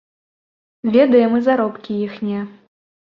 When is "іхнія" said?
2.09-2.41